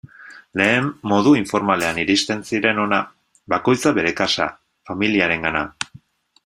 Lehen 0.59 0.85
modu 1.11 1.33
informalean 1.39 1.99
iristen 2.05 2.41
ziren 2.47 2.81
hona, 2.85 3.01
bakoitza 3.55 3.93
bere 3.99 4.15
kasa, 4.23 4.49
familiarengana... 4.91 5.65